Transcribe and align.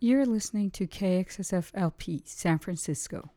You're 0.00 0.26
listening 0.26 0.70
to 0.72 0.86
KXSF 0.86 1.70
LP 1.74 2.22
San 2.26 2.58
Francisco. 2.58 3.30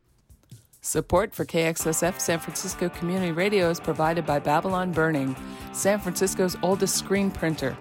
Support 0.81 1.33
for 1.33 1.45
KXSF 1.45 2.19
San 2.19 2.39
Francisco 2.39 2.89
Community 2.89 3.31
Radio 3.31 3.69
is 3.69 3.79
provided 3.79 4.25
by 4.25 4.39
Babylon 4.39 4.91
Burning, 4.91 5.35
San 5.71 5.99
Francisco's 5.99 6.57
oldest 6.61 6.95
screen 6.97 7.31
printer. 7.31 7.77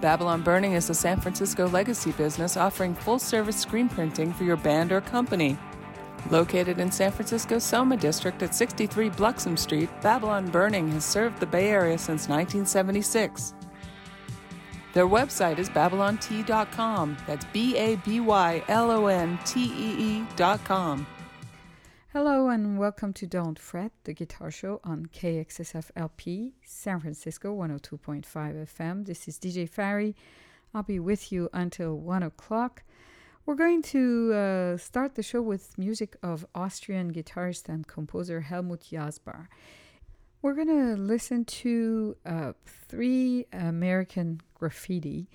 Babylon 0.00 0.42
Burning 0.42 0.72
is 0.72 0.90
a 0.90 0.94
San 0.94 1.20
Francisco 1.20 1.68
legacy 1.68 2.10
business 2.12 2.56
offering 2.56 2.94
full 2.94 3.18
service 3.18 3.60
screen 3.60 3.88
printing 3.88 4.32
for 4.32 4.44
your 4.44 4.56
band 4.56 4.90
or 4.90 5.00
company. 5.00 5.56
Located 6.30 6.78
in 6.78 6.90
San 6.90 7.12
Francisco's 7.12 7.64
Soma 7.64 7.96
District 7.96 8.42
at 8.42 8.54
63 8.54 9.10
Bluxom 9.10 9.58
Street, 9.58 9.88
Babylon 10.00 10.50
Burning 10.50 10.90
has 10.92 11.04
served 11.04 11.38
the 11.38 11.46
Bay 11.46 11.70
Area 11.70 11.98
since 11.98 12.28
1976. 12.28 13.54
Their 14.92 15.06
website 15.08 15.58
is 15.58 15.70
babylontee.com. 15.70 17.16
That's 17.26 17.46
B 17.46 17.76
A 17.78 17.96
B 17.96 18.20
Y 18.20 18.62
L 18.68 18.90
O 18.90 19.06
N 19.06 19.38
T 19.46 19.64
E 19.64 20.18
E.com. 20.36 21.06
Hello 22.12 22.50
and 22.50 22.78
welcome 22.78 23.14
to 23.14 23.26
Don't 23.26 23.58
Fret, 23.58 23.92
the 24.04 24.12
guitar 24.12 24.50
show 24.50 24.80
on 24.84 25.06
KXSF 25.06 25.90
LP, 25.96 26.52
San 26.62 27.00
Francisco 27.00 27.56
102.5 27.56 28.26
FM. 28.26 29.06
This 29.06 29.26
is 29.26 29.38
DJ 29.38 29.66
Fari. 29.66 30.14
I'll 30.74 30.82
be 30.82 30.98
with 30.98 31.32
you 31.32 31.48
until 31.54 31.96
1 31.96 32.22
o'clock. 32.22 32.82
We're 33.46 33.54
going 33.54 33.80
to 33.82 34.32
uh, 34.34 34.76
start 34.76 35.14
the 35.14 35.22
show 35.22 35.40
with 35.40 35.78
music 35.78 36.16
of 36.22 36.46
Austrian 36.54 37.14
guitarist 37.14 37.66
and 37.66 37.86
composer 37.86 38.42
Helmut 38.42 38.82
Jasbar. 38.92 39.46
We're 40.42 40.54
going 40.54 40.96
to 40.96 41.00
listen 41.00 41.44
to 41.44 42.16
uh, 42.26 42.52
three 42.66 43.46
American 43.52 44.40
graffiti. 44.54 45.28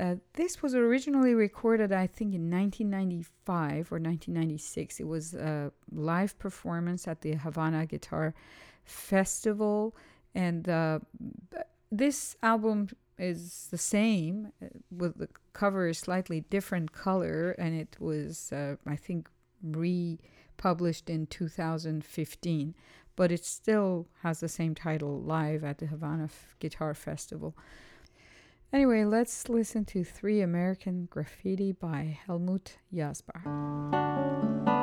Uh, 0.00 0.16
this 0.32 0.62
was 0.62 0.74
originally 0.74 1.34
recorded, 1.34 1.92
I 1.92 2.06
think, 2.06 2.34
in 2.34 2.50
1995 2.50 3.92
or 3.92 3.98
1996. 3.98 5.00
It 5.00 5.06
was 5.06 5.34
a 5.34 5.72
live 5.92 6.38
performance 6.38 7.06
at 7.06 7.20
the 7.20 7.34
Havana 7.34 7.84
Guitar 7.84 8.34
Festival, 8.84 9.94
and 10.34 10.66
uh, 10.66 11.00
this 11.92 12.36
album 12.42 12.88
is 13.18 13.68
the 13.70 13.78
same, 13.78 14.52
uh, 14.62 14.68
with 14.90 15.18
the 15.18 15.28
cover 15.52 15.88
is 15.88 15.98
slightly 15.98 16.40
different 16.40 16.92
color, 16.92 17.50
and 17.58 17.74
it 17.74 17.96
was, 18.00 18.52
uh, 18.52 18.76
I 18.86 18.96
think, 18.96 19.28
republished 19.62 21.10
in 21.10 21.26
2015, 21.26 22.74
but 23.16 23.32
it 23.32 23.44
still 23.44 24.06
has 24.22 24.40
the 24.40 24.48
same 24.48 24.74
title, 24.74 25.20
Live 25.20 25.64
at 25.64 25.78
the 25.78 25.86
Havana 25.86 26.28
Guitar 26.60 26.94
Festival. 26.94 27.56
Anyway, 28.72 29.04
let's 29.04 29.48
listen 29.48 29.84
to 29.86 30.04
Three 30.04 30.42
American 30.42 31.06
Graffiti 31.10 31.72
by 31.72 32.18
Helmut 32.26 32.76
Jasbar. 32.92 34.75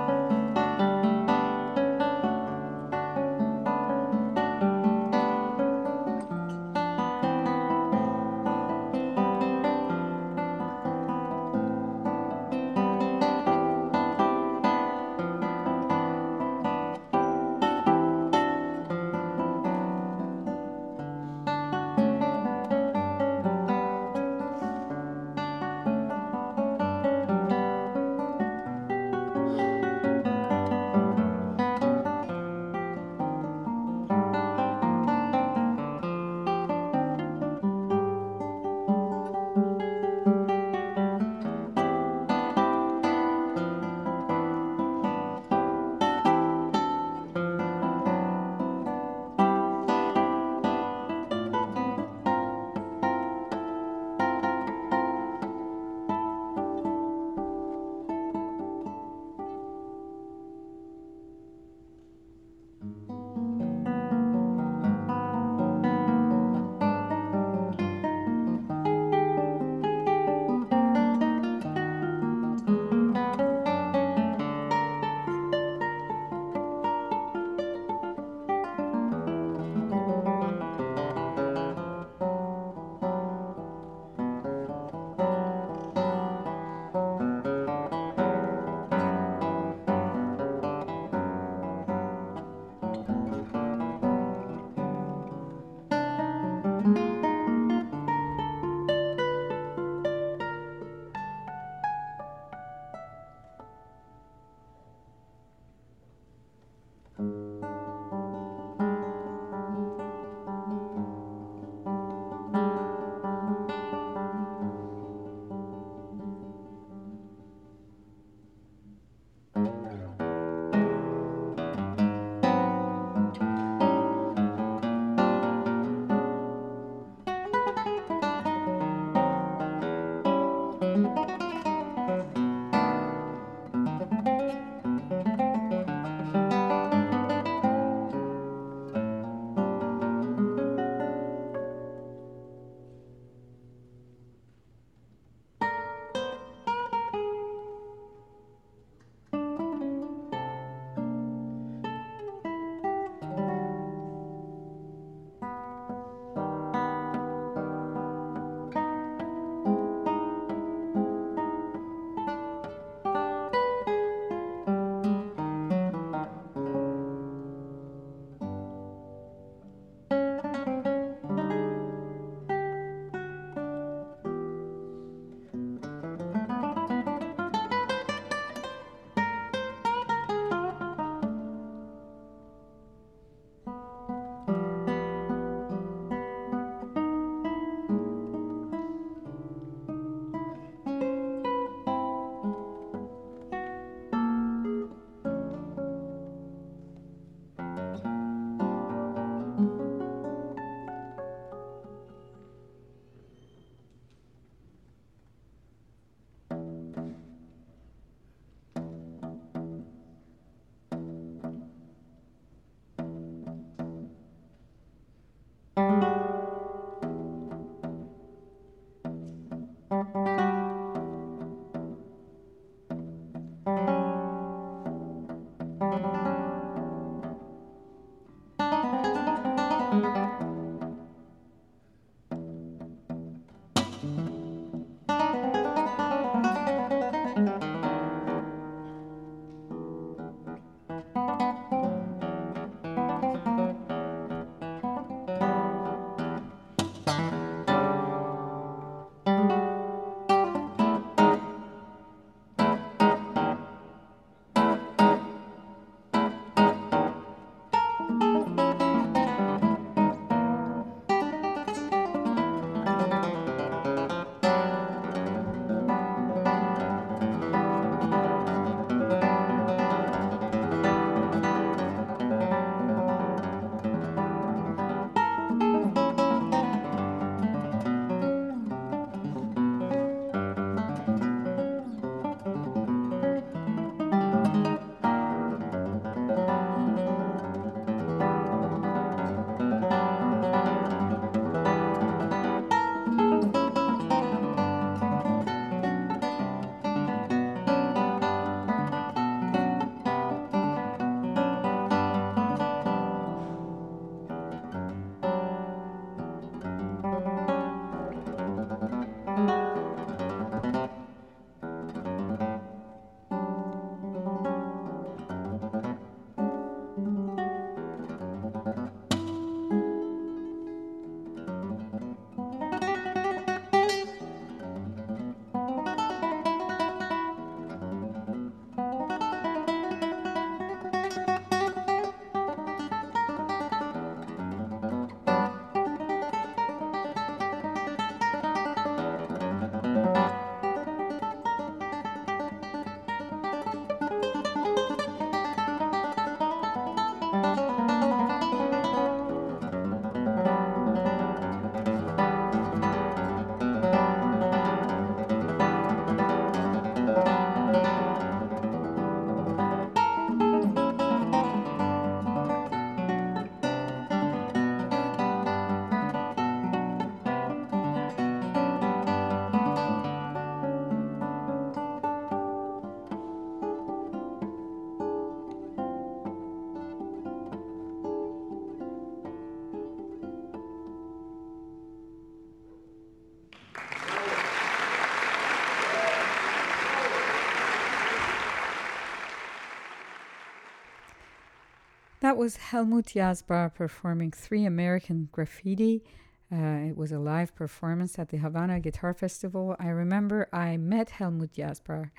That 392.34 392.40
was 392.40 392.58
Helmut 392.58 393.06
Jasbar 393.06 393.76
performing 393.76 394.32
Three 394.32 394.66
American 394.66 395.30
Graffiti. 395.32 396.04
Uh, 396.52 396.90
it 396.90 396.98
was 396.98 397.12
a 397.12 397.20
live 397.20 397.54
performance 397.54 398.18
at 398.18 398.30
the 398.30 398.38
Havana 398.38 398.80
Guitar 398.80 399.14
Festival. 399.14 399.76
I 399.80 399.90
remember 399.90 400.50
I 400.52 400.78
met 400.78 401.12
Helmut 401.12 401.54
Jasbar 401.54 402.10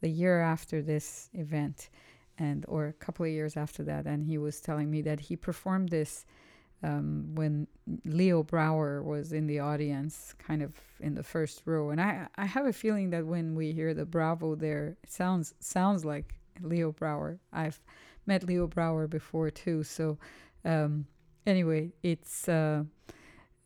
the 0.00 0.08
year 0.08 0.40
after 0.40 0.82
this 0.82 1.30
event, 1.32 1.90
and 2.38 2.64
or 2.68 2.86
a 2.86 2.92
couple 2.92 3.24
of 3.26 3.32
years 3.32 3.56
after 3.56 3.82
that, 3.82 4.06
and 4.06 4.24
he 4.24 4.38
was 4.38 4.60
telling 4.60 4.88
me 4.88 5.02
that 5.02 5.18
he 5.18 5.34
performed 5.34 5.88
this 5.88 6.26
um, 6.84 7.34
when 7.34 7.66
Leo 8.04 8.44
Brouwer 8.44 9.02
was 9.02 9.32
in 9.32 9.48
the 9.48 9.58
audience, 9.58 10.32
kind 10.38 10.62
of 10.62 10.80
in 11.00 11.16
the 11.16 11.24
first 11.24 11.62
row. 11.64 11.90
And 11.90 12.00
I, 12.00 12.28
I 12.36 12.44
have 12.46 12.66
a 12.66 12.72
feeling 12.72 13.10
that 13.10 13.26
when 13.26 13.56
we 13.56 13.72
hear 13.72 13.94
the 13.94 14.06
Bravo 14.06 14.54
there, 14.54 14.96
it 15.02 15.10
sounds 15.10 15.54
sounds 15.58 16.04
like 16.04 16.36
Leo 16.62 16.92
Brouwer. 16.92 17.40
I've 17.52 17.80
met 18.26 18.44
Leo 18.44 18.66
Brouwer 18.66 19.06
before 19.06 19.50
too. 19.50 19.82
So 19.82 20.18
um, 20.64 21.06
anyway, 21.46 21.92
it's 22.02 22.48
uh, 22.48 22.84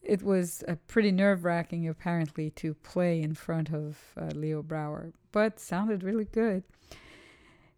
it 0.02 0.22
was 0.22 0.64
uh, 0.68 0.76
pretty 0.86 1.12
nerve 1.12 1.44
wracking 1.44 1.88
apparently 1.88 2.50
to 2.50 2.74
play 2.74 3.20
in 3.20 3.34
front 3.34 3.70
of 3.72 3.98
uh, 4.16 4.26
Leo 4.34 4.62
Brouwer, 4.62 5.12
but 5.32 5.60
sounded 5.60 6.02
really 6.02 6.24
good. 6.24 6.64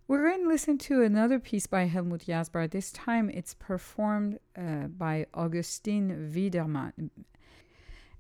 We're 0.09 0.29
going 0.29 0.43
to 0.43 0.49
listen 0.49 0.79
to 0.79 1.03
another 1.03 1.39
piece 1.39 1.67
by 1.67 1.85
Helmut 1.85 2.27
Jasbar. 2.27 2.71
This 2.71 2.91
time 2.93 3.31
it's 3.31 3.55
performed 3.55 4.39
uh, 4.57 4.89
by 4.89 5.27
Augustin 5.33 6.31
Wiedemann. 6.35 7.11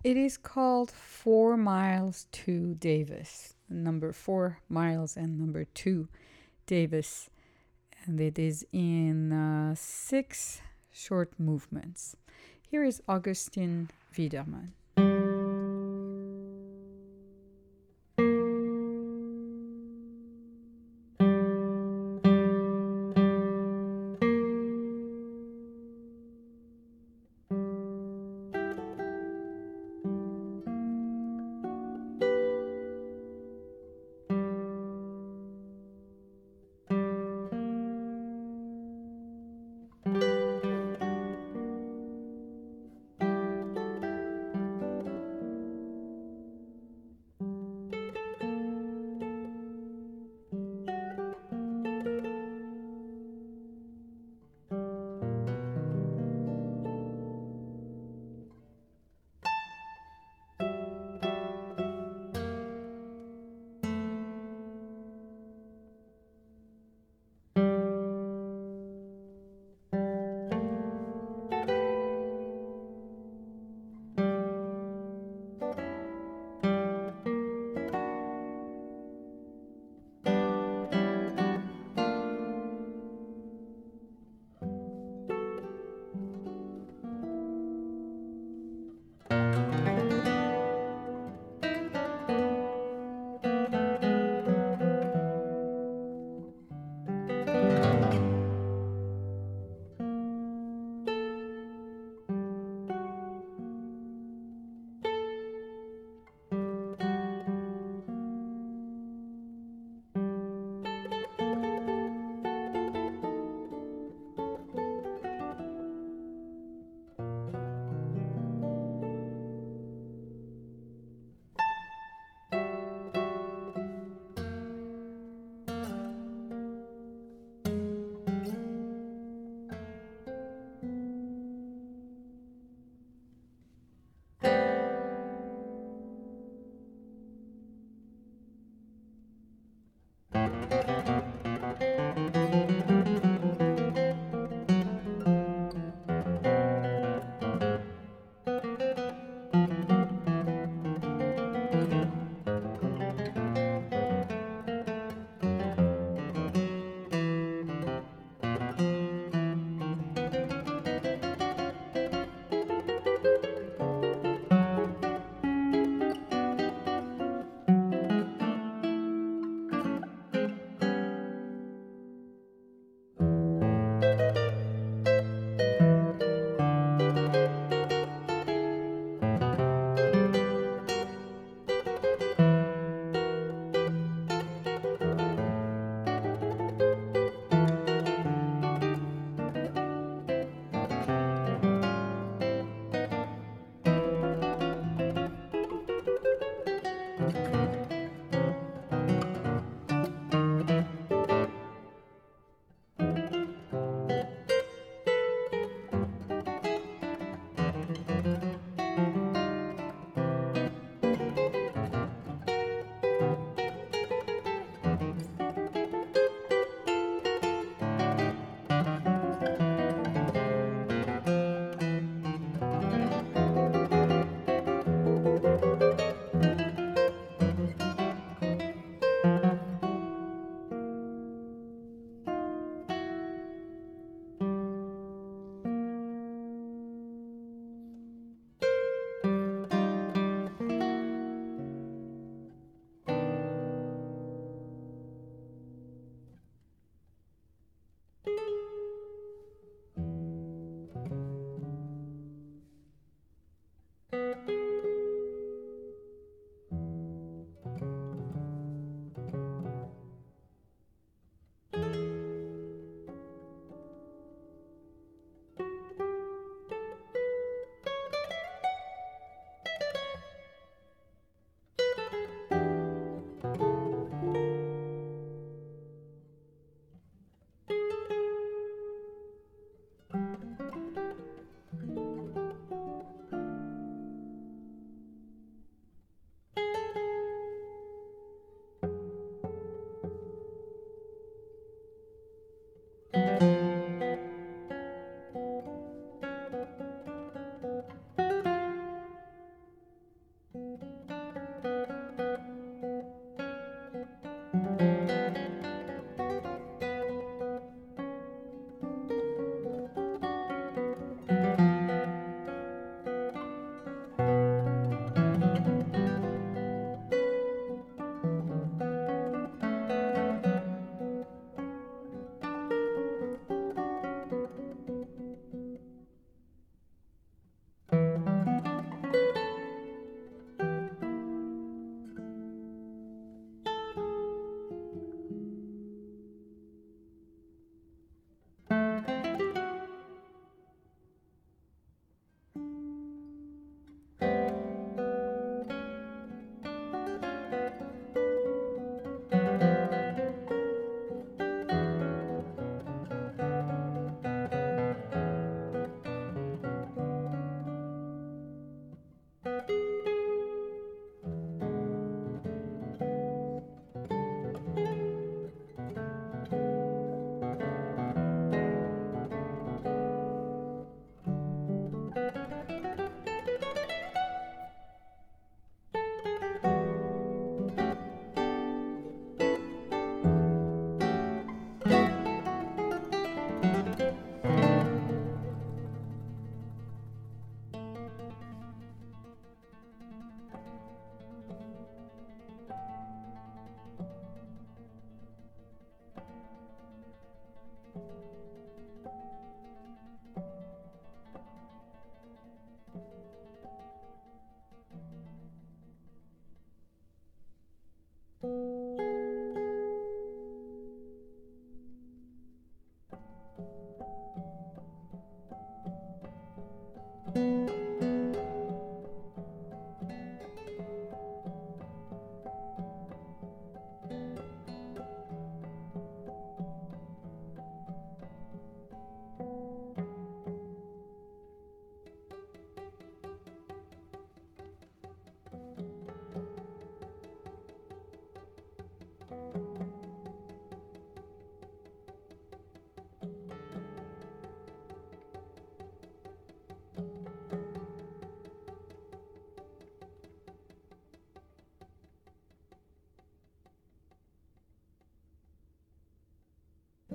It 0.02 0.16
is 0.16 0.36
called 0.36 0.90
Four 0.90 1.56
Miles 1.56 2.26
to 2.32 2.74
Davis, 2.74 3.56
number 3.68 4.12
four 4.12 4.58
miles 4.68 5.16
and 5.16 5.38
number 5.38 5.64
two 5.64 6.08
Davis. 6.66 7.28
And 8.04 8.20
it 8.20 8.38
is 8.38 8.66
in 8.72 9.32
uh, 9.32 9.74
six 9.76 10.60
short 10.90 11.38
movements. 11.38 12.16
Here 12.68 12.84
is 12.84 13.00
Augustin 13.08 13.90
Wiedemann. 14.16 14.72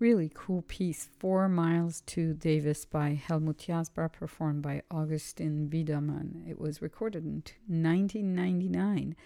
really 0.00 0.30
cool 0.34 0.62
piece, 0.62 1.08
Four 1.18 1.48
Miles 1.48 2.02
to 2.06 2.32
Davis 2.34 2.84
by 2.84 3.10
Helmut 3.10 3.58
Jasbar, 3.58 4.12
performed 4.12 4.62
by 4.62 4.82
Augustin 4.90 5.68
Wiedemann. 5.70 6.44
It 6.48 6.58
was 6.58 6.80
recorded 6.80 7.24
in 7.24 7.42
1999. 7.66 9.16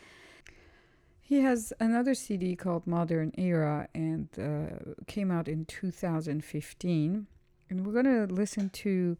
He 1.20 1.40
has 1.40 1.72
another 1.80 2.14
CD 2.14 2.56
called 2.56 2.86
Modern 2.86 3.32
Era 3.36 3.88
and 3.94 4.28
uh, 4.38 4.92
came 5.06 5.30
out 5.30 5.48
in 5.48 5.64
2015. 5.66 7.26
And 7.70 7.86
we're 7.86 8.02
going 8.02 8.28
to 8.28 8.32
listen 8.32 8.70
to 8.70 9.16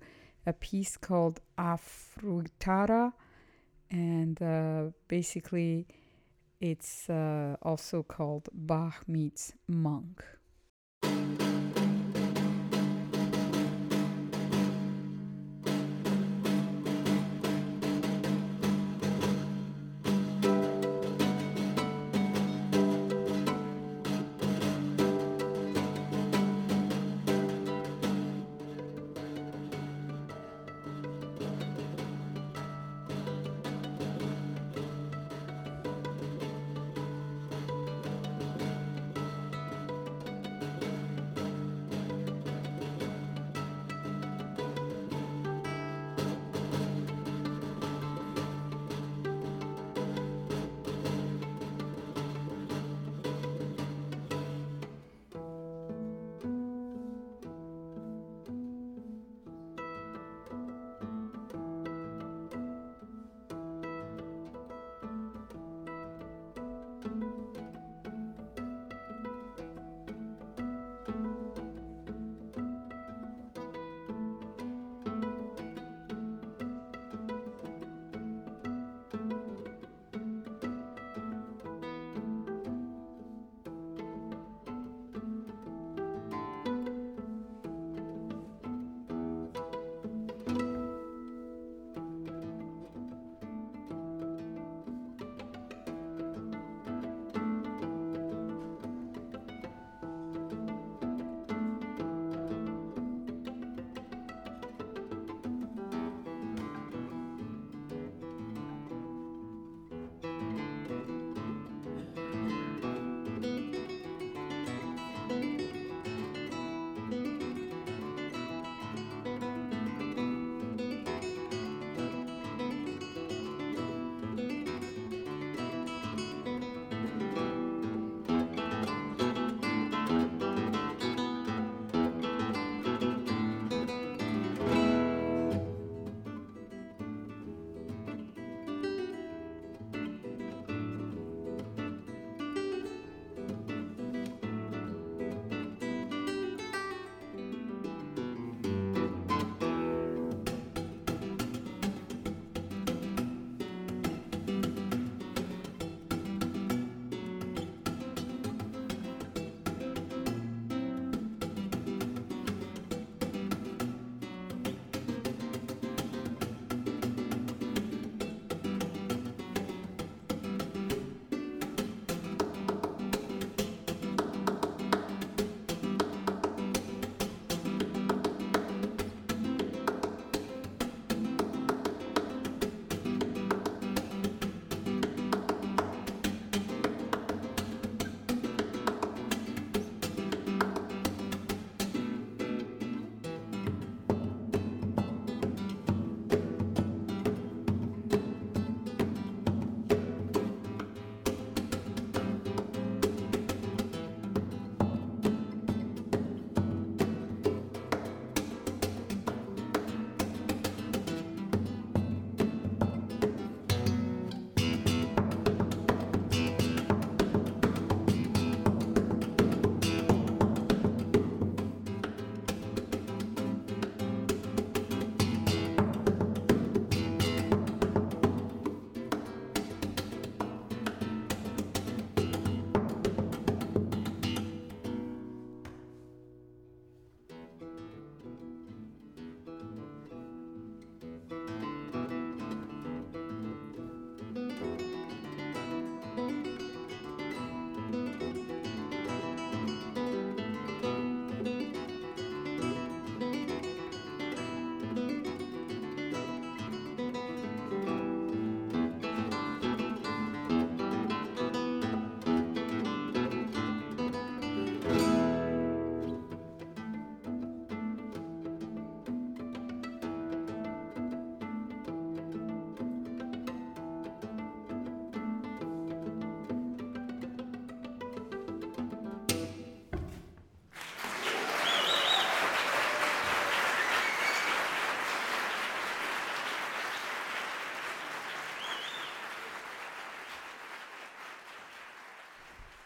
a 0.47 0.53
piece 0.53 0.97
called 0.97 1.41
Afrutara. 1.59 3.13
And 3.91 4.43
uh, 4.43 4.91
basically, 5.09 5.87
it's 6.61 7.09
uh, 7.09 7.57
also 7.63 8.03
called 8.03 8.49
Bach 8.53 9.07
meets 9.07 9.53
Monk. 9.67 10.23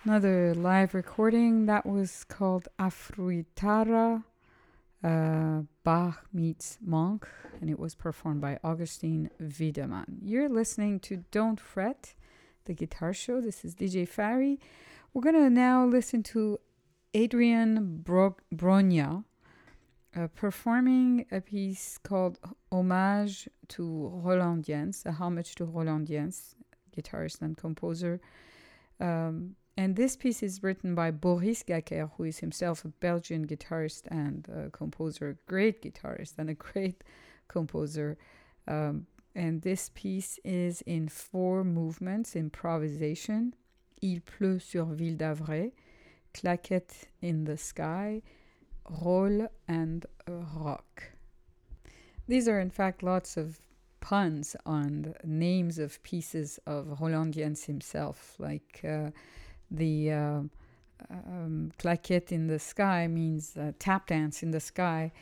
Another 0.07 0.55
live 0.55 0.95
recording 0.95 1.66
that 1.66 1.85
was 1.85 2.23
called 2.23 2.69
Afruitara, 2.79 4.23
uh, 5.03 5.62
Bach 5.83 6.25
meets 6.33 6.79
Monk, 6.81 7.27
and 7.61 7.69
it 7.69 7.77
was 7.77 7.97
performed 7.97 8.40
by 8.40 8.61
Augustine 8.62 9.31
Wiedemann. 9.40 10.21
You're 10.23 10.49
listening 10.49 11.01
to 11.01 11.25
Don't 11.33 11.59
Fret, 11.59 12.14
the 12.66 12.73
guitar 12.73 13.12
show. 13.12 13.40
This 13.40 13.64
is 13.64 13.75
DJ 13.75 14.09
Fari. 14.09 14.59
We're 15.12 15.23
going 15.23 15.35
to 15.35 15.51
now 15.51 15.85
listen 15.85 16.23
to 16.35 16.61
Adrian 17.12 18.03
Bro- 18.05 18.37
Brogna 18.55 19.25
uh, 20.14 20.29
performing 20.29 21.27
a 21.33 21.40
piece 21.40 21.99
called 21.99 22.38
Homage 22.71 23.49
to 23.71 24.12
Roland 24.23 24.66
Dyens, 24.66 25.05
a 25.05 25.11
homage 25.11 25.57
to 25.57 25.64
Roland 25.64 26.07
Dyens, 26.07 26.55
guitarist 26.97 27.42
and 27.42 27.57
composer. 27.57 28.21
Um, 29.01 29.57
and 29.77 29.95
this 29.95 30.17
piece 30.17 30.43
is 30.43 30.62
written 30.62 30.95
by 30.95 31.11
Boris 31.11 31.62
Gaquere, 31.62 32.11
who 32.17 32.25
is 32.25 32.39
himself 32.39 32.85
a 32.85 32.89
Belgian 32.89 33.47
guitarist 33.47 34.07
and 34.09 34.49
uh, 34.49 34.71
composer, 34.71 35.29
a 35.31 35.51
great 35.51 35.83
guitarist 35.83 36.35
and 36.39 36.49
a 36.49 36.55
great 36.55 37.05
composer. 37.49 38.17
Um, 38.67 39.07
and 39.35 39.61
this 39.61 39.91
piece 39.95 40.41
is 40.45 40.81
in 40.83 41.09
four 41.09 41.62
movements 41.62 42.35
improvisation. 42.35 43.55
Il 44.01 44.21
pleut 44.21 44.62
sur 44.62 44.85
Ville 44.87 45.17
d'Avray, 45.17 45.73
claquette 46.33 47.05
in 47.21 47.45
the 47.45 47.59
sky, 47.59 48.23
Roll, 49.03 49.49
and 49.69 50.07
rock. 50.27 51.03
These 52.29 52.49
are, 52.49 52.61
in 52.61 52.71
fact, 52.71 53.03
lots 53.03 53.37
of 53.37 53.59
puns 54.01 54.57
on 54.65 55.15
names 55.25 55.79
of 55.79 56.03
pieces 56.03 56.59
of 56.67 57.01
Roland 57.01 57.35
Dyens 57.35 57.67
himself, 57.67 58.37
like. 58.39 58.81
Uh, 58.83 59.11
the 59.71 60.13
uh, 60.13 60.41
um, 61.11 61.73
claquette 61.79 62.33
in 62.33 62.47
the 62.47 62.59
sky 62.59 63.07
means 63.07 63.57
uh, 63.57 63.73
tap 63.79 64.09
dance 64.09 64.43
in 64.43 64.51
the 64.51 64.61
sky 64.61 65.13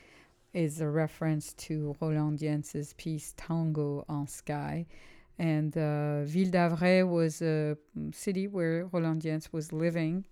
is 0.52 0.80
a 0.80 0.88
reference 0.88 1.52
to 1.54 1.96
Roland 2.00 2.38
Dyens's 2.38 2.94
piece 2.94 3.34
Tango 3.36 4.04
en 4.08 4.26
Sky. 4.26 4.86
And 5.38 5.76
uh, 5.76 6.24
Ville 6.24 6.50
d'Avray 6.50 7.02
was 7.02 7.42
a 7.42 7.76
city 8.12 8.46
where 8.46 8.86
Roland 8.92 9.22
Dyens 9.22 9.52
was 9.52 9.72
living. 9.72 10.26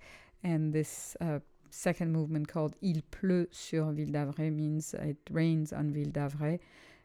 And 0.44 0.72
this 0.72 1.16
uh, 1.20 1.40
second 1.70 2.12
movement 2.12 2.46
called 2.46 2.76
Il 2.82 3.02
pleut 3.10 3.52
sur 3.52 3.90
Ville 3.90 4.12
d'Avray 4.12 4.50
means 4.50 4.94
it 4.94 5.18
rains 5.30 5.72
on 5.72 5.92
Ville 5.92 6.12
d'Avray. 6.12 6.60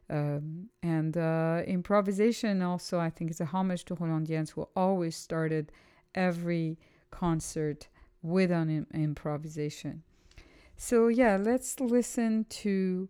Um, 0.10 0.70
and 0.84 1.17
uh, 1.17 1.63
improvisation 1.65 2.62
also, 2.62 3.00
I 3.00 3.10
think, 3.10 3.32
is 3.32 3.41
a 3.41 3.46
homage 3.46 3.84
to 3.86 3.96
Roland 3.96 4.28
Dyens, 4.28 4.52
who 4.52 4.67
always 4.76 5.15
started 5.15 5.72
every 6.13 6.78
concert 7.12 7.88
with 8.22 8.52
an 8.52 8.70
Im- 8.70 8.88
improvisation. 8.93 10.04
So, 10.76 11.08
yeah, 11.08 11.38
let's 11.38 11.80
listen 11.80 12.46
to 12.50 13.10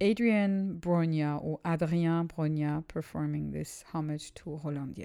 Adrian 0.00 0.78
Brogna 0.80 1.42
or 1.42 1.60
Adrien 1.64 2.28
Brogna 2.28 2.86
performing 2.86 3.50
this 3.50 3.84
homage 3.92 4.34
to 4.34 4.60
Roland 4.62 4.98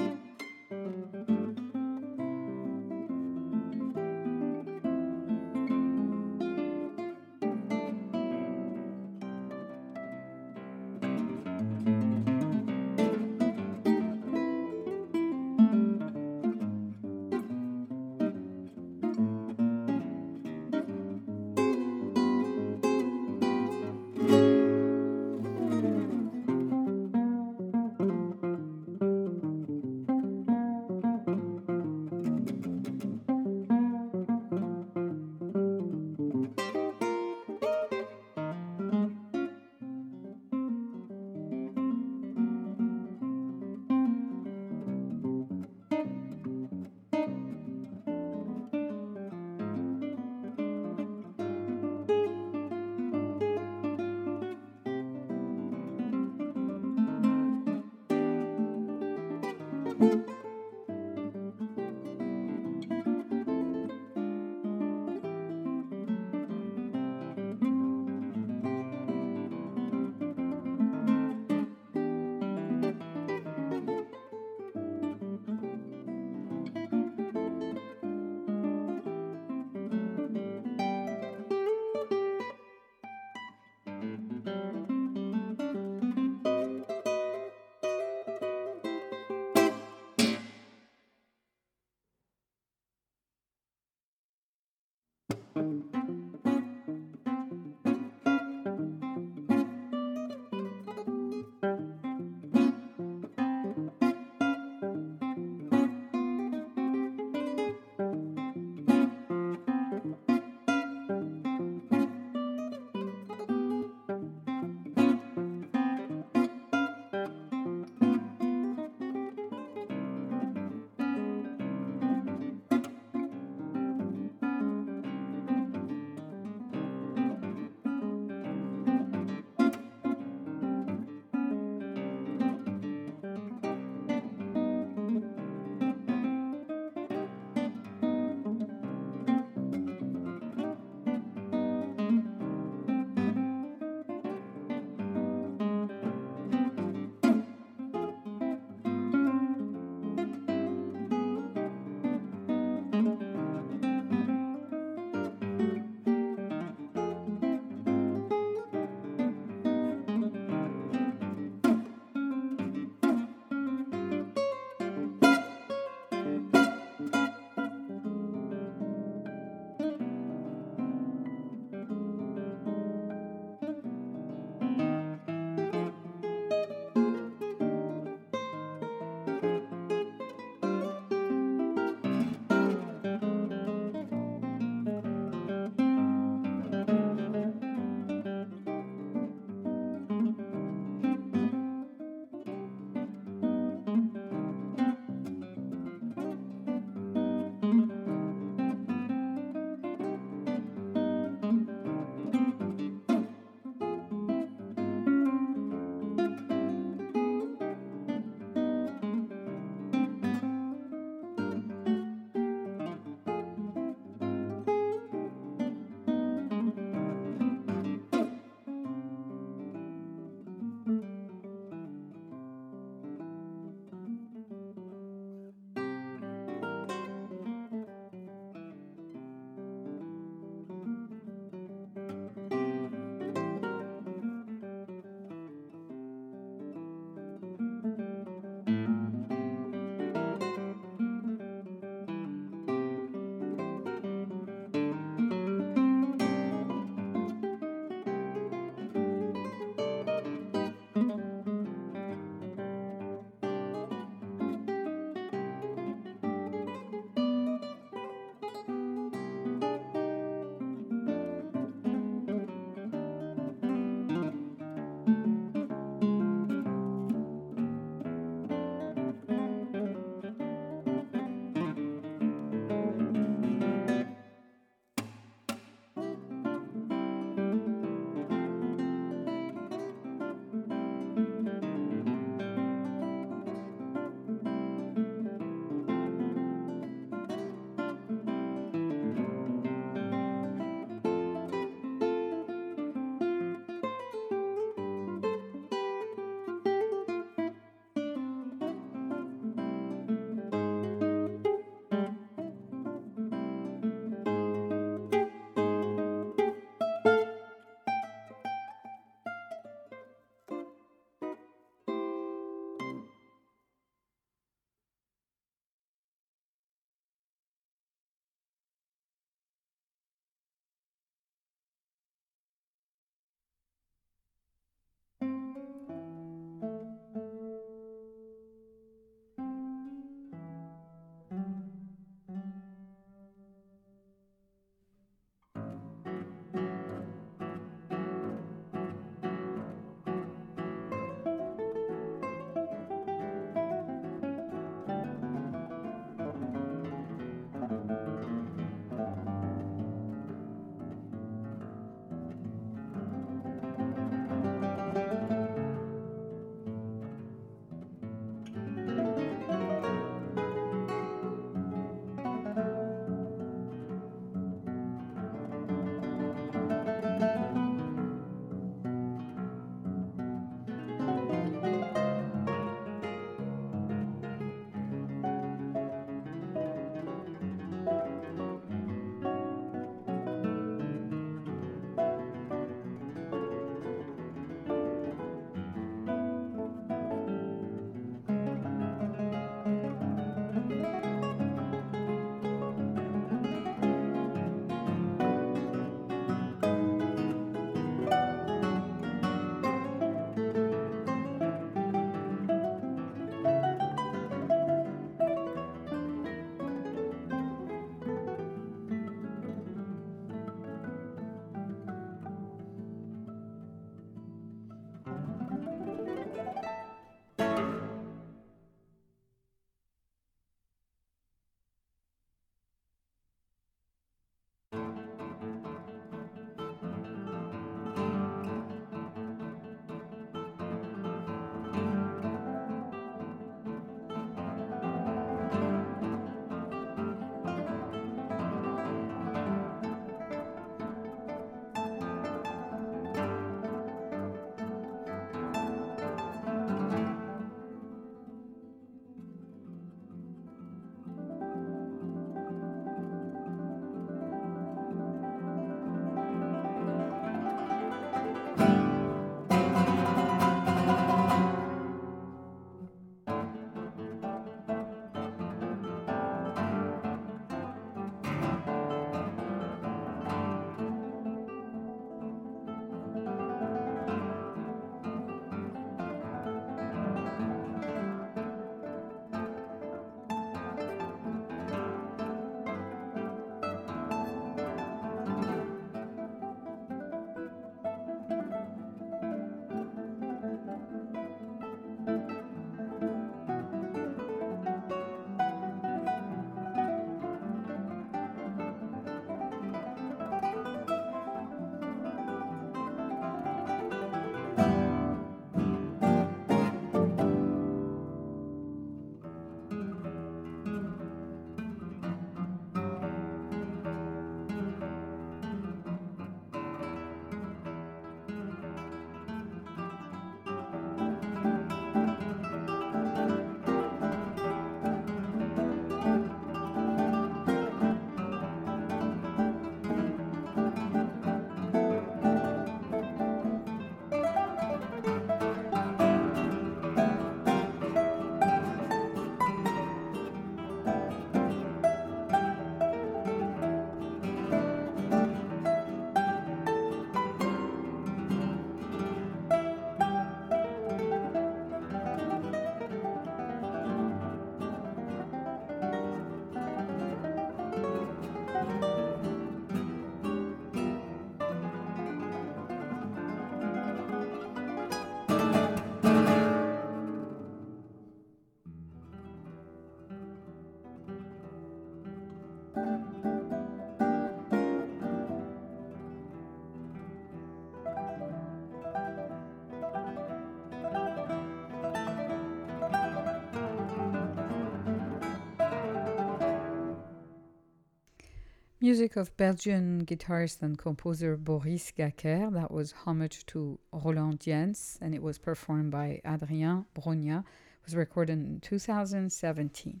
Music 588.86 589.16
of 589.16 589.36
Belgian 589.36 590.06
guitarist 590.06 590.62
and 590.62 590.78
composer 590.78 591.36
Boris 591.36 591.90
Gaquere. 591.98 592.52
That 592.52 592.70
was 592.70 592.92
Homage 592.92 593.44
to 593.46 593.80
Roland 593.90 594.38
Dyens, 594.38 594.96
and 595.00 595.12
it 595.12 595.20
was 595.20 595.38
performed 595.38 595.90
by 595.90 596.20
Adrien 596.24 596.84
Brogna. 596.94 597.40
It 597.40 597.84
was 597.84 597.96
recorded 597.96 598.38
in 598.38 598.60
2017. 598.60 600.00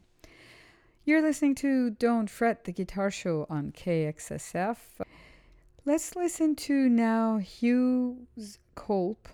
You're 1.04 1.20
listening 1.20 1.56
to 1.56 1.90
Don't 1.90 2.30
Fret, 2.30 2.62
the 2.62 2.70
guitar 2.70 3.10
show 3.10 3.44
on 3.50 3.72
KXSF. 3.72 4.76
Let's 5.84 6.14
listen 6.14 6.54
to 6.54 6.88
now 6.88 7.38
Hugues 7.38 8.60
Kolp, 8.76 9.26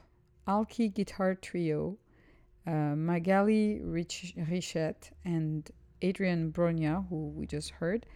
Alki 0.48 0.88
Guitar 0.88 1.34
Trio, 1.34 1.98
uh, 2.66 2.96
Magali 2.96 3.82
Rich- 3.82 4.32
Richette, 4.38 5.10
and 5.26 5.70
Adrien 6.02 6.50
Brogna, 6.50 7.06
who 7.10 7.28
we 7.36 7.46
just 7.46 7.72
heard 7.72 8.06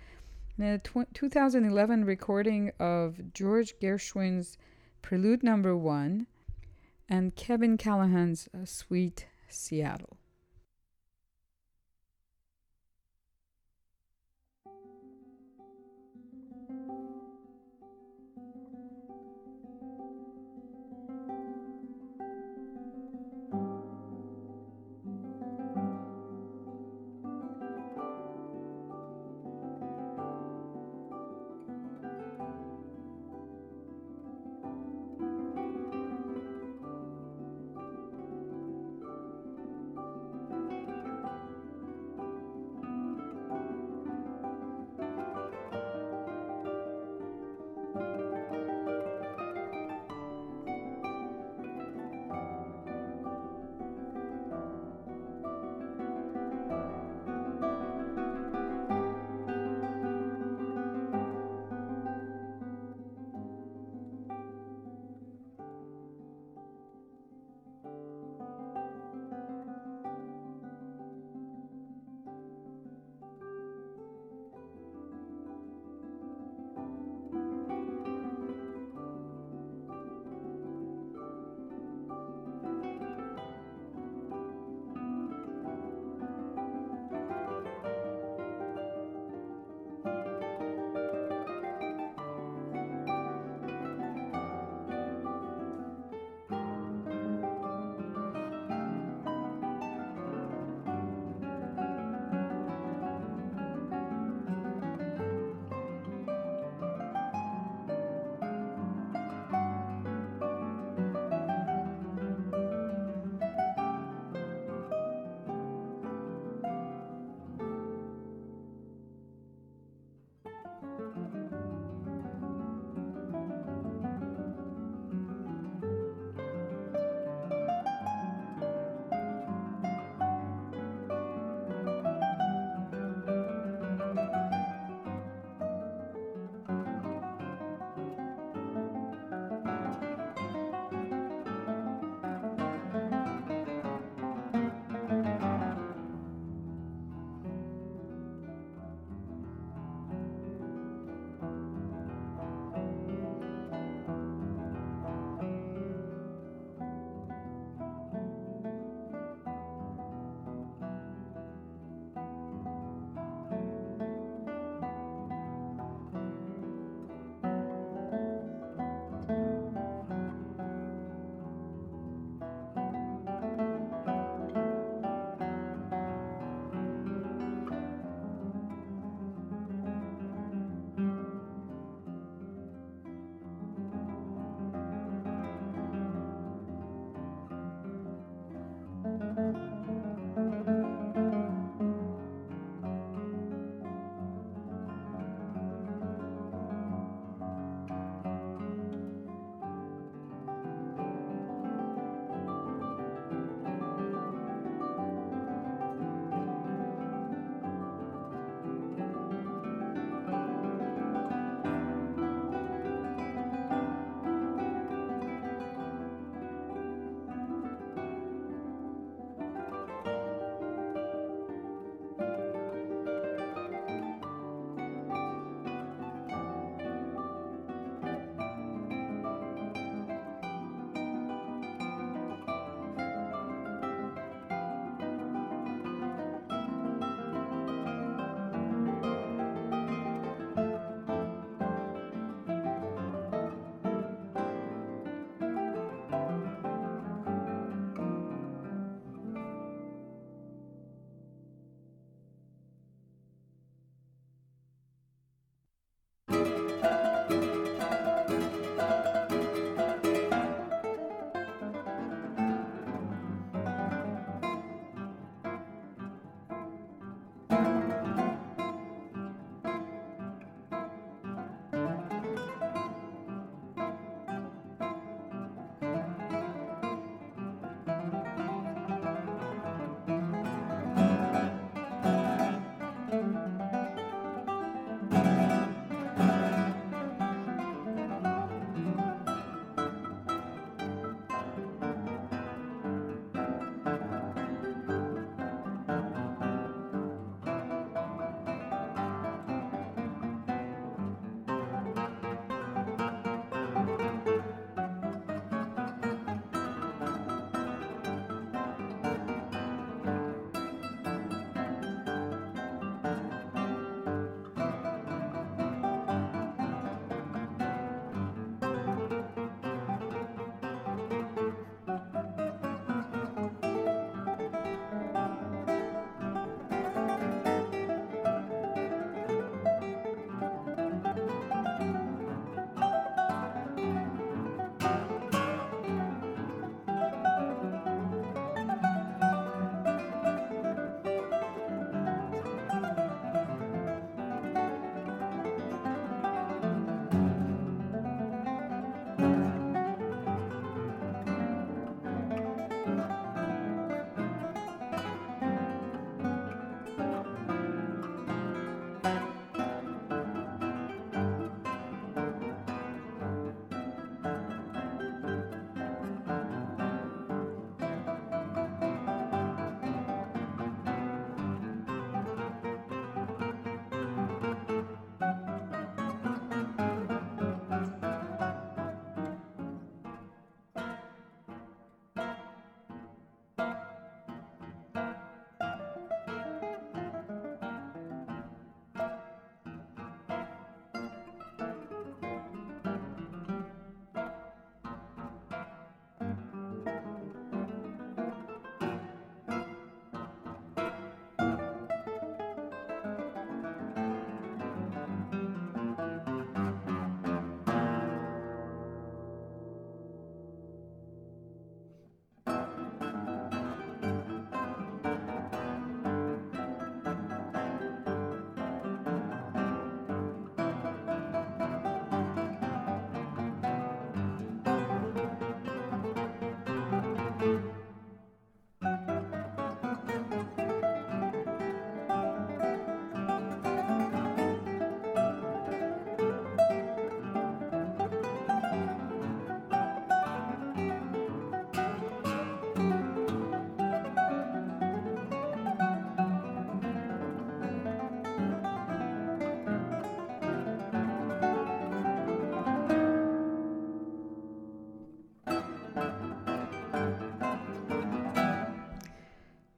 a 0.65 0.79
tw- 0.79 1.13
2011 1.13 2.05
recording 2.05 2.73
of 2.79 3.33
George 3.35 3.75
Gershwin's 3.81 4.57
Prelude 5.03 5.43
Number 5.43 5.77
One 5.77 6.27
and 7.09 7.35
Kevin 7.37 7.77
Callahan's 7.77 8.49
uh, 8.55 8.65
Sweet 8.65 9.27
Seattle. 9.49 10.17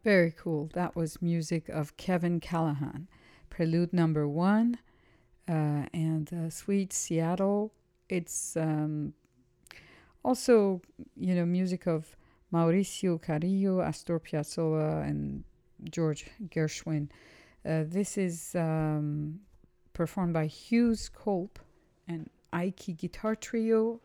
Very 0.09 0.33
cool. 0.33 0.71
That 0.73 0.97
was 0.97 1.21
music 1.21 1.69
of 1.69 1.99
Kevin 1.99 2.41
Callahan. 2.41 3.09
Prelude 3.51 3.93
number 3.93 4.27
one 4.27 4.79
uh, 5.47 5.85
and 5.93 6.33
uh, 6.33 6.49
Sweet 6.49 6.95
Seattle. 6.95 7.75
It's 8.09 8.57
um, 8.57 9.13
also, 10.25 10.81
you 11.15 11.35
know, 11.35 11.45
music 11.45 11.87
of 11.87 12.17
Mauricio 12.51 13.21
Carrillo, 13.21 13.83
Astor 13.83 14.19
Piazzolla, 14.19 15.07
and 15.07 15.45
George 15.91 16.25
Gershwin. 16.49 17.11
Uh, 17.67 17.85
this 17.87 18.17
is 18.17 18.55
um, 18.55 19.41
performed 19.93 20.33
by 20.33 20.47
Hugues 20.47 21.11
Kolp 21.11 21.57
and 22.09 22.31
Aiki 22.55 22.97
Guitar 22.97 23.37
Trio, 23.37 24.01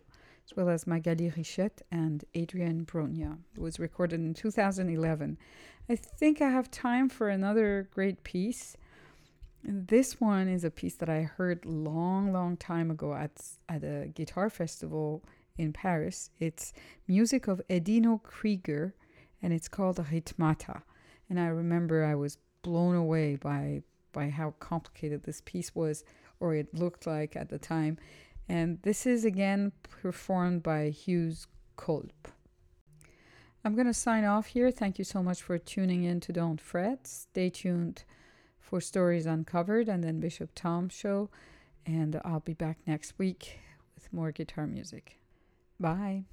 as 0.46 0.56
well 0.56 0.70
as 0.70 0.88
Magali 0.88 1.32
Richette 1.32 1.82
and 1.92 2.24
Adrien 2.36 2.86
Brogna. 2.86 3.38
It 3.56 3.62
was 3.62 3.80
recorded 3.80 4.20
in 4.20 4.34
2011. 4.34 5.38
I 5.90 5.96
think 5.96 6.42
I 6.42 6.50
have 6.50 6.72
time 6.72 7.10
for 7.10 7.30
another 7.30 7.90
great 7.94 8.24
piece. 8.24 8.76
This 9.64 10.20
one 10.20 10.48
is 10.48 10.64
a 10.64 10.72
piece 10.72 10.96
that 10.96 11.10
I 11.10 11.22
heard 11.22 11.66
long, 11.66 12.34
long 12.34 12.58
time 12.58 12.92
ago 12.92 13.14
at, 13.14 13.32
at 13.70 13.84
a 13.84 14.08
guitar 14.14 14.50
festival 14.50 15.24
in 15.58 15.72
Paris. 15.72 16.30
It's 16.40 16.74
music 17.08 17.48
of 17.48 17.62
Edino 17.70 18.22
Krieger 18.22 18.94
and 19.42 19.54
it's 19.54 19.68
called 19.68 19.98
Ritmata. 19.98 20.82
And 21.30 21.40
I 21.40 21.48
remember 21.48 22.04
I 22.04 22.16
was 22.16 22.38
blown 22.62 22.96
away 22.96 23.36
by 23.36 23.84
by 24.14 24.30
how 24.30 24.52
complicated 24.60 25.24
this 25.24 25.42
piece 25.44 25.74
was 25.74 26.04
or 26.40 26.54
it 26.54 26.74
looked 26.74 27.08
like 27.08 27.36
at 27.36 27.50
the 27.50 27.58
time. 27.58 27.98
And 28.48 28.80
this 28.82 29.06
is 29.06 29.26
again 29.26 29.72
performed 29.90 30.64
by 30.64 30.90
Hugues 30.90 31.48
Kolp. 31.78 32.12
I'm 33.66 33.76
going 33.76 33.88
to 33.88 33.94
sign 33.94 34.26
off 34.26 34.48
here. 34.48 34.72
Thank 34.72 35.00
you 35.00 35.06
so 35.06 35.24
much 35.24 35.42
for 35.42 35.58
tuning 35.58 36.04
in 36.04 36.20
to 36.22 36.34
Don't 36.34 36.60
Fret. 36.60 37.08
Stay 37.08 37.50
tuned 37.50 38.04
for 38.60 38.82
Stories 38.82 39.26
Uncovered 39.26 39.88
and 39.88 40.04
then 40.04 40.20
Bishop 40.20 40.52
Tom 40.54 40.90
show. 40.90 41.30
And 41.86 42.20
I'll 42.26 42.42
be 42.42 42.54
back 42.54 42.80
next 42.86 43.18
week 43.18 43.60
with 43.96 44.12
more 44.12 44.32
guitar 44.32 44.68
music. 44.68 45.20
Bye. 45.80 46.24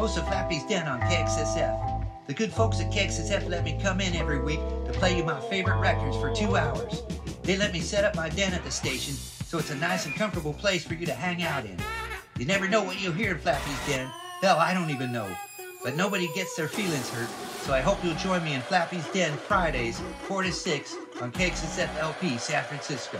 Host 0.00 0.16
of 0.16 0.26
Flappy's 0.28 0.64
Den 0.64 0.88
on 0.88 0.98
KXSF. 0.98 2.06
The 2.26 2.32
good 2.32 2.50
folks 2.50 2.80
at 2.80 2.90
KXSF 2.90 3.46
let 3.50 3.64
me 3.64 3.78
come 3.82 4.00
in 4.00 4.16
every 4.16 4.40
week 4.40 4.60
to 4.86 4.92
play 4.94 5.14
you 5.14 5.22
my 5.22 5.38
favorite 5.50 5.78
records 5.78 6.16
for 6.16 6.34
two 6.34 6.56
hours. 6.56 7.02
They 7.42 7.58
let 7.58 7.74
me 7.74 7.80
set 7.80 8.04
up 8.04 8.16
my 8.16 8.30
den 8.30 8.54
at 8.54 8.64
the 8.64 8.70
station, 8.70 9.12
so 9.12 9.58
it's 9.58 9.68
a 9.68 9.74
nice 9.74 10.06
and 10.06 10.14
comfortable 10.14 10.54
place 10.54 10.86
for 10.86 10.94
you 10.94 11.04
to 11.04 11.12
hang 11.12 11.42
out 11.42 11.66
in. 11.66 11.76
You 12.38 12.46
never 12.46 12.66
know 12.66 12.82
what 12.82 12.98
you'll 12.98 13.12
hear 13.12 13.32
in 13.32 13.38
Flappy's 13.40 13.86
Den. 13.86 14.10
Hell, 14.40 14.56
I 14.56 14.72
don't 14.72 14.88
even 14.88 15.12
know. 15.12 15.28
But 15.84 15.96
nobody 15.96 16.30
gets 16.34 16.56
their 16.56 16.68
feelings 16.68 17.10
hurt, 17.10 17.28
so 17.60 17.74
I 17.74 17.82
hope 17.82 18.02
you'll 18.02 18.14
join 18.14 18.42
me 18.42 18.54
in 18.54 18.62
Flappy's 18.62 19.06
Den 19.08 19.36
Fridays, 19.36 20.00
4 20.22 20.44
to 20.44 20.50
6 20.50 20.96
on 21.20 21.30
KXSF 21.30 21.94
LP 21.98 22.38
San 22.38 22.64
Francisco. 22.64 23.18